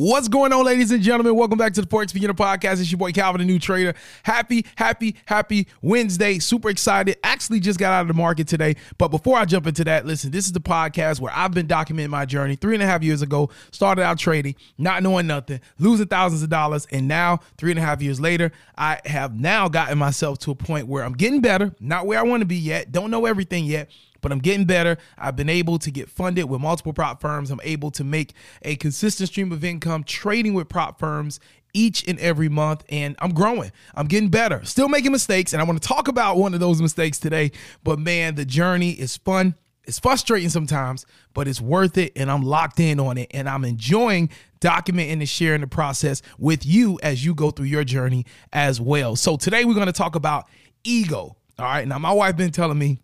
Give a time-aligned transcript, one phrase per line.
[0.00, 1.34] What's going on, ladies and gentlemen?
[1.34, 2.80] Welcome back to the Forex Beginner Podcast.
[2.80, 3.94] It's your boy Calvin, the new trader.
[4.22, 6.38] Happy, happy, happy Wednesday.
[6.38, 7.16] Super excited.
[7.24, 8.76] Actually, just got out of the market today.
[8.96, 12.10] But before I jump into that, listen, this is the podcast where I've been documenting
[12.10, 12.54] my journey.
[12.54, 16.48] Three and a half years ago, started out trading, not knowing nothing, losing thousands of
[16.48, 16.86] dollars.
[16.92, 20.54] And now, three and a half years later, I have now gotten myself to a
[20.54, 23.64] point where I'm getting better, not where I want to be yet, don't know everything
[23.64, 23.90] yet
[24.20, 24.98] but I'm getting better.
[25.16, 27.50] I've been able to get funded with multiple prop firms.
[27.50, 31.40] I'm able to make a consistent stream of income trading with prop firms
[31.74, 33.72] each and every month and I'm growing.
[33.94, 34.64] I'm getting better.
[34.64, 37.52] Still making mistakes and I want to talk about one of those mistakes today,
[37.84, 39.54] but man, the journey is fun.
[39.84, 43.64] It's frustrating sometimes, but it's worth it and I'm locked in on it and I'm
[43.64, 44.28] enjoying
[44.60, 49.16] documenting and sharing the process with you as you go through your journey as well.
[49.16, 50.46] So today we're going to talk about
[50.84, 51.36] ego.
[51.58, 51.88] All right.
[51.88, 53.00] Now my wife been telling me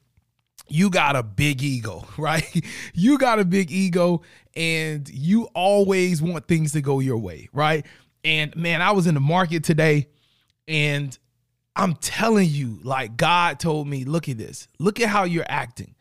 [0.68, 2.64] you got a big ego, right?
[2.94, 4.22] You got a big ego
[4.56, 7.84] and you always want things to go your way, right?
[8.24, 10.08] And man, I was in the market today
[10.66, 11.16] and
[11.76, 14.68] I'm telling you, like God told me, look at this.
[14.78, 15.94] Look at how you're acting.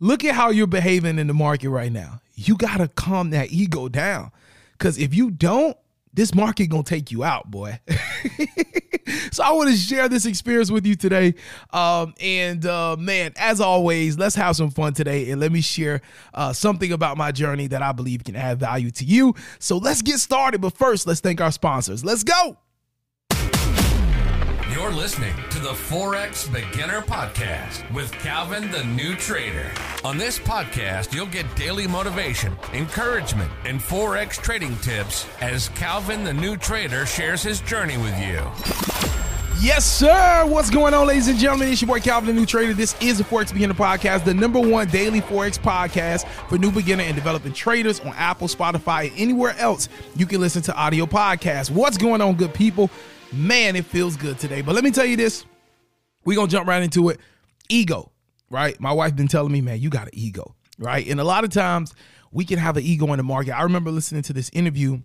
[0.00, 2.20] Look at how you're behaving in the market right now.
[2.34, 4.32] You got to calm that ego down.
[4.78, 5.76] Cuz if you don't,
[6.12, 7.78] this market to take you out, boy.
[9.32, 11.34] so I want to share this experience with you today.
[11.72, 16.00] Um, and uh, man, as always, let's have some fun today and let me share
[16.34, 19.34] uh, something about my journey that I believe can add value to you.
[19.58, 20.60] So let's get started.
[20.60, 22.04] But first, let's thank our sponsors.
[22.04, 22.58] Let's go.
[24.80, 29.70] You're listening to the Forex Beginner Podcast with Calvin the New Trader.
[30.04, 36.32] On this podcast, you'll get daily motivation, encouragement, and Forex trading tips as Calvin the
[36.32, 38.40] New Trader shares his journey with you.
[39.60, 40.46] Yes, sir.
[40.46, 41.68] What's going on, ladies and gentlemen?
[41.68, 42.72] It's your boy Calvin, the new trader.
[42.72, 47.02] This is the Forex Beginner Podcast, the number one daily Forex podcast for new beginner
[47.02, 51.70] and developing traders on Apple, Spotify, and anywhere else you can listen to audio podcasts.
[51.70, 52.88] What's going on, good people?
[53.32, 54.60] Man, it feels good today.
[54.60, 55.44] But let me tell you this.
[56.24, 57.20] We're gonna jump right into it.
[57.68, 58.10] Ego,
[58.50, 58.78] right?
[58.80, 61.06] My wife been telling me, man, you got an ego, right?
[61.06, 61.94] And a lot of times
[62.32, 63.56] we can have an ego in the market.
[63.56, 65.00] I remember listening to this interview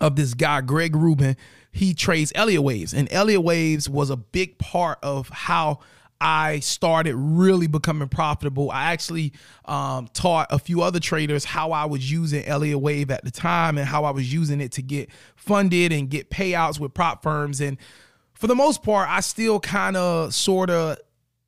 [0.00, 1.36] of this guy, Greg Rubin.
[1.72, 5.80] He trades Elliott Waves, and Elliott Waves was a big part of how
[6.24, 8.70] I started really becoming profitable.
[8.70, 9.32] I actually
[9.64, 13.76] um, taught a few other traders how I was using Elliott Wave at the time
[13.76, 17.60] and how I was using it to get funded and get payouts with prop firms.
[17.60, 17.76] And
[18.34, 20.98] for the most part, I still kind of sort of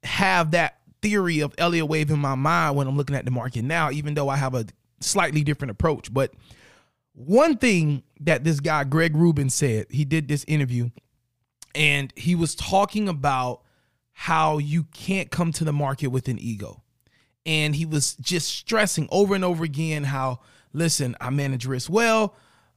[0.02, 3.62] have that theory of Elliott Wave in my mind when I'm looking at the market
[3.62, 4.66] now, even though I have a
[4.98, 6.12] slightly different approach.
[6.12, 6.32] But
[7.12, 10.90] one thing that this guy, Greg Rubin, said, he did this interview
[11.76, 13.60] and he was talking about
[14.14, 16.82] how you can't come to the market with an ego.
[17.44, 20.40] And he was just stressing over and over again how,
[20.72, 22.34] listen, I manage risk well.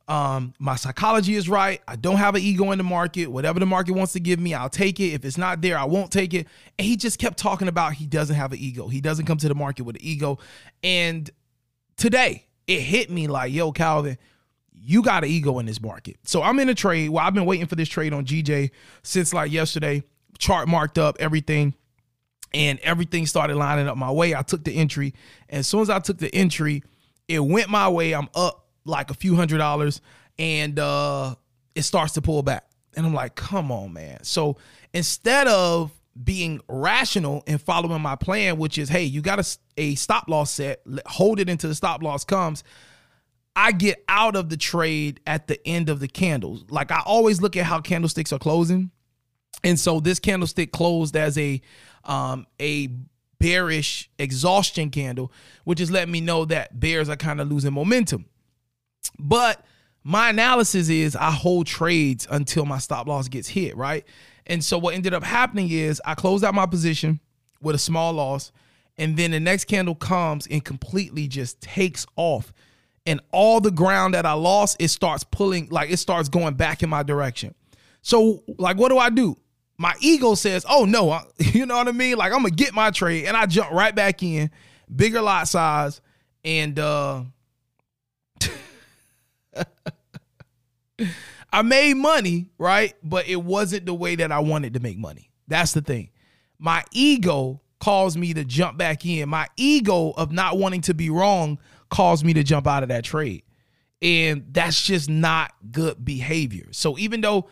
[0.10, 1.82] Um, my psychology is right.
[1.88, 3.28] I don't have an ego in the market.
[3.28, 5.14] Whatever the market wants to give me, I'll take it.
[5.14, 6.48] If it's not there, I won't take it.
[6.80, 8.88] And he just kept talking about he doesn't have an ego.
[8.88, 10.40] He doesn't come to the market with an ego.
[10.82, 11.30] And
[11.98, 14.18] today it hit me like, yo, Calvin,
[14.74, 16.18] you got an ego in this market.
[16.24, 17.10] So I'm in a trade.
[17.10, 18.72] Well, I've been waiting for this trade on GJ
[19.04, 20.04] since like yesterday
[20.38, 21.74] chart marked up, everything.
[22.54, 24.34] And everything started lining up my way.
[24.34, 25.14] I took the entry.
[25.50, 26.82] And as soon as I took the entry,
[27.28, 28.14] it went my way.
[28.14, 30.02] I'm up like a few hundred dollars.
[30.40, 31.36] And uh
[31.76, 32.66] it starts to pull back.
[32.96, 34.24] And I'm like, come on, man.
[34.24, 34.58] So
[34.94, 35.92] instead of
[36.24, 40.50] being rational and following my plan, which is, hey, you got a, a stop loss
[40.50, 42.64] set, hold it until the stop loss comes.
[43.56, 46.66] I get out of the trade at the end of the candles.
[46.70, 48.92] Like I always look at how candlesticks are closing.
[49.64, 51.62] And so this candlestick closed as a
[52.06, 52.90] um, a
[53.40, 55.32] bearish exhaustion candle,
[55.64, 58.26] which is letting me know that bears are kind of losing momentum.
[59.20, 59.64] But
[60.04, 64.06] my analysis is I hold trades until my stop loss gets hit, right?
[64.46, 67.20] And so what ended up happening is I closed out my position
[67.62, 68.52] with a small loss,
[68.98, 72.54] and then the next candle comes and completely just takes off.
[73.06, 76.84] And all the ground that I lost, it starts pulling, like it starts going back
[76.84, 77.54] in my direction.
[78.02, 79.38] So, like, what do I do?
[79.78, 82.18] My ego says, "Oh no," I, you know what I mean?
[82.18, 84.50] Like I'm gonna get my trade, and I jump right back in,
[84.94, 86.02] bigger lot size,
[86.44, 87.24] and uh,
[91.52, 92.94] I made money, right?
[93.04, 95.32] But it wasn't the way that I wanted to make money.
[95.48, 96.10] That's the thing.
[96.60, 99.30] My ego caused me to jump back in.
[99.30, 101.60] My ego of not wanting to be wrong
[101.90, 103.44] caused me to jump out of that trade.
[104.02, 106.68] And that's just not good behavior.
[106.72, 107.48] So even though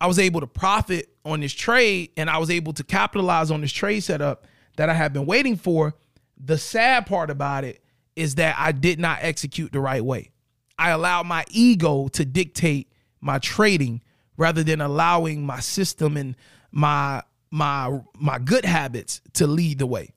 [0.00, 3.60] I was able to profit on this trade and I was able to capitalize on
[3.60, 4.46] this trade setup
[4.76, 5.94] that I have been waiting for.
[6.36, 7.82] The sad part about it
[8.16, 10.30] is that I did not execute the right way.
[10.78, 14.02] I allowed my ego to dictate my trading
[14.36, 16.36] rather than allowing my system and
[16.72, 20.12] my my my good habits to lead the way.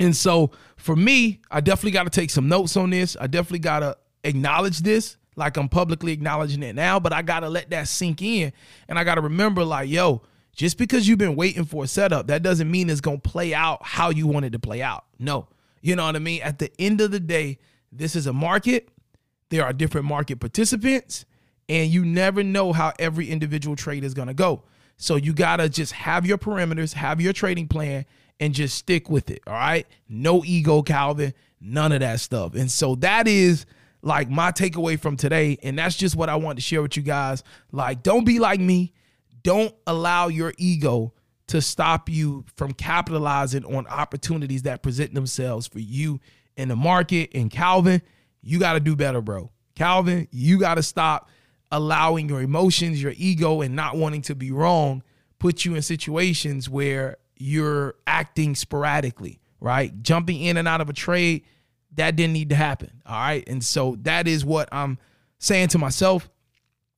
[0.00, 3.16] And so for me, I definitely got to take some notes on this.
[3.20, 7.40] I definitely got to acknowledge this like I'm publicly acknowledging it now, but I got
[7.40, 8.52] to let that sink in
[8.88, 12.26] and I got to remember like, yo, just because you've been waiting for a setup,
[12.26, 15.04] that doesn't mean it's to play out how you want it to play out.
[15.18, 15.48] No.
[15.80, 16.42] You know what I mean?
[16.42, 17.58] At the end of the day,
[17.92, 18.88] this is a market.
[19.50, 21.24] There are different market participants,
[21.68, 24.64] and you never know how every individual trade is to go.
[24.96, 28.04] So you got to just have your perimeters, have your trading plan,
[28.40, 29.42] and just stick with it.
[29.46, 29.86] All right.
[30.08, 32.54] No ego, Calvin, none of that stuff.
[32.54, 33.64] And so that is
[34.08, 35.58] like my takeaway from today.
[35.62, 37.44] And that's just what I want to share with you guys.
[37.70, 38.92] Like, don't be like me.
[39.42, 41.14] Don't allow your ego
[41.46, 46.20] to stop you from capitalizing on opportunities that present themselves for you
[46.56, 47.30] in the market.
[47.34, 48.02] And Calvin,
[48.42, 49.52] you got to do better, bro.
[49.76, 51.30] Calvin, you got to stop
[51.70, 55.02] allowing your emotions, your ego, and not wanting to be wrong
[55.38, 60.02] put you in situations where you're acting sporadically, right?
[60.02, 61.44] Jumping in and out of a trade,
[61.98, 63.02] that didn't need to happen.
[63.06, 63.46] All right.
[63.48, 64.98] And so that is what I'm
[65.38, 66.28] saying to myself.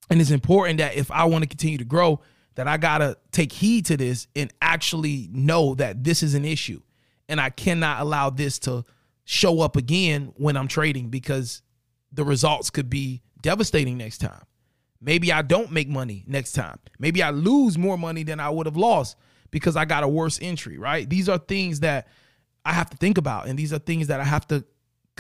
[0.09, 2.21] And it's important that if I want to continue to grow,
[2.57, 6.45] that I got to take heed to this and actually know that this is an
[6.45, 6.83] issue.
[7.29, 8.85] And I cannot allow this to
[9.25, 11.63] show up again when I'm trading because
[12.13, 14.43] the results could be devastating next time.
[15.01, 16.79] Maybe I don't make money next time.
[16.99, 19.17] Maybe I lose more money than I would have lost
[19.51, 21.09] because I got a worse entry, right?
[21.09, 22.09] These are things that
[22.65, 23.47] I have to think about.
[23.47, 24.65] And these are things that I have to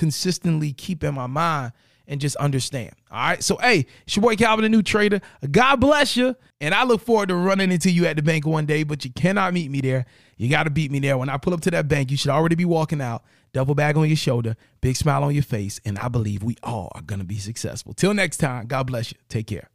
[0.00, 1.72] consistently keep in my mind
[2.08, 2.90] and just understand.
[3.10, 3.44] All right.
[3.44, 5.20] So, hey, it's your boy Calvin, the new trader.
[5.50, 6.34] God bless you.
[6.58, 9.10] And I look forward to running into you at the bank one day, but you
[9.12, 10.06] cannot meet me there.
[10.38, 11.18] You got to beat me there.
[11.18, 13.98] When I pull up to that bank, you should already be walking out, double bag
[13.98, 15.82] on your shoulder, big smile on your face.
[15.84, 17.92] And I believe we all are going to be successful.
[17.92, 19.18] Till next time, God bless you.
[19.28, 19.68] Take care.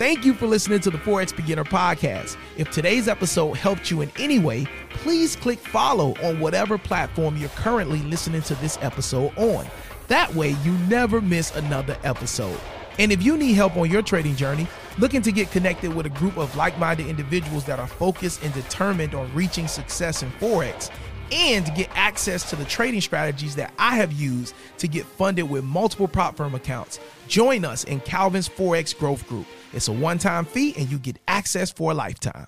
[0.00, 2.38] Thank you for listening to the Forex Beginner Podcast.
[2.56, 7.50] If today's episode helped you in any way, please click follow on whatever platform you're
[7.50, 9.66] currently listening to this episode on.
[10.08, 12.58] That way, you never miss another episode.
[12.98, 14.66] And if you need help on your trading journey,
[14.96, 18.54] looking to get connected with a group of like minded individuals that are focused and
[18.54, 20.88] determined on reaching success in Forex,
[21.30, 25.62] and get access to the trading strategies that I have used to get funded with
[25.62, 26.98] multiple prop firm accounts,
[27.28, 29.46] join us in Calvin's Forex Growth Group.
[29.72, 32.46] It's a one time fee and you get access for a lifetime.